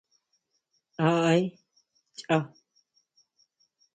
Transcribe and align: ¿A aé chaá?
¿A 1.07 1.09
aé 1.29 1.43
chaá? 2.17 2.41